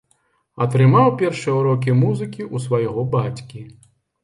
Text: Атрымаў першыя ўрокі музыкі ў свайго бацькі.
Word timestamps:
Атрымаў 0.65 1.09
першыя 1.19 1.53
ўрокі 1.59 1.95
музыкі 2.01 2.41
ў 2.53 2.65
свайго 2.67 3.07
бацькі. 3.15 3.65